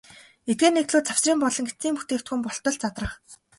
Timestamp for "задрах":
2.81-3.13